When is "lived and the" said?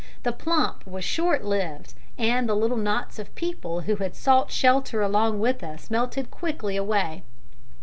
1.45-2.55